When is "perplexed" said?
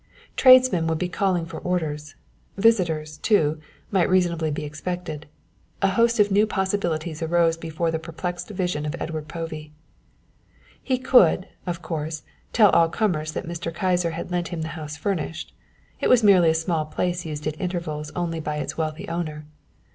7.99-8.49